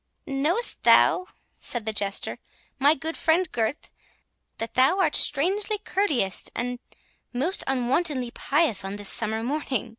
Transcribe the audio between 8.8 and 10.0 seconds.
on this summer morning?